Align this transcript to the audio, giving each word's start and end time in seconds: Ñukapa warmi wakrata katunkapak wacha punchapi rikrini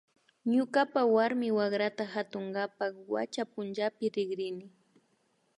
Ñukapa 0.51 1.01
warmi 1.15 1.47
wakrata 1.57 2.03
katunkapak 2.13 2.93
wacha 3.13 3.43
punchapi 3.51 4.05
rikrini 4.15 4.65